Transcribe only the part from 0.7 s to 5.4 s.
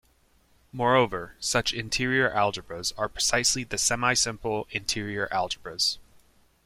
Moreover, such interior algebras are precisely the semisimple interior